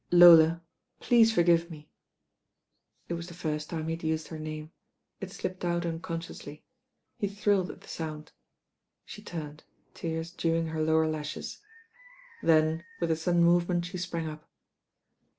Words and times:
"Lola, 0.09 0.63
please 0.99 1.31
forgive 1.31 1.69
me." 1.69 1.87
It 3.07 3.13
was 3.13 3.27
the 3.27 3.35
first 3.35 3.69
time 3.69 3.85
he 3.87 3.91
had 3.93 4.03
used 4.03 4.29
her 4.29 4.39
name. 4.39 4.71
It 5.19 5.29
slipped 5.31 5.63
out 5.63 5.85
unconsciously. 5.85 6.63
He 7.19 7.27
thrilled 7.27 7.69
at 7.69 7.81
the 7.81 7.87
sound. 7.87 8.31
She 9.05 9.21
turned, 9.21 9.63
tears 9.93 10.31
dewmg 10.35 10.71
her 10.71 10.81
lower 10.81 11.07
lashes. 11.07 11.59
Then 12.41 12.83
with 12.99 13.11
a 13.11 13.15
sudden 13.15 13.43
movement 13.43 13.85
she 13.85 13.99
sprang 13.99 14.27
up. 14.27 14.49